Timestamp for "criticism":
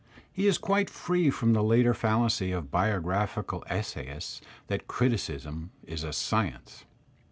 4.87-5.69